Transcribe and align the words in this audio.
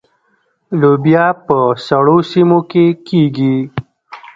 لوبیا 0.79 1.25
په 1.45 1.57
سړو 1.87 2.17
سیمو 2.31 2.59
کې 2.71 2.85
کیږي. 3.07 3.57